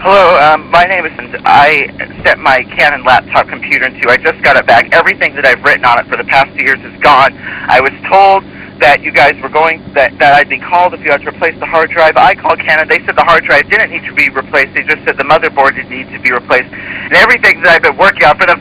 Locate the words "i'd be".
10.32-10.56